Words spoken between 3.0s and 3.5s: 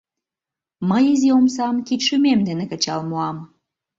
муам.